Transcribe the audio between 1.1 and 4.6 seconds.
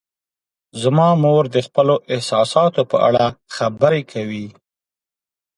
مور د خپلو احساساتو په اړه خبرې کوي.